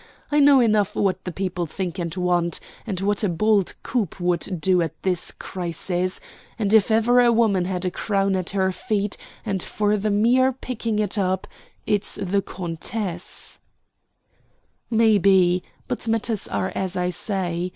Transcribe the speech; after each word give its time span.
I 0.31 0.39
know 0.39 0.59
enough 0.59 0.95
what 0.95 1.25
the 1.25 1.31
people 1.31 1.67
think 1.67 1.99
and 1.99 2.15
want, 2.15 2.59
and 2.87 2.99
what 3.01 3.23
a 3.23 3.29
bold 3.29 3.75
coup 3.83 4.09
would 4.19 4.57
do 4.59 4.81
at 4.81 4.99
this 5.03 5.31
crisis; 5.31 6.19
and 6.57 6.73
if 6.73 6.89
ever 6.89 7.19
a 7.19 7.31
woman 7.31 7.65
had 7.65 7.85
a 7.85 7.91
crown 7.91 8.35
at 8.35 8.49
her 8.49 8.71
feet, 8.71 9.15
and 9.45 9.61
for 9.61 9.97
the 9.97 10.09
mere 10.09 10.53
picking 10.53 10.99
up, 11.19 11.45
it's 11.85 12.15
the 12.15 12.41
countess." 12.41 13.59
"Maybe; 14.89 15.61
but 15.87 16.07
matters 16.07 16.47
are 16.47 16.71
as 16.73 16.97
I 16.97 17.11
say. 17.11 17.69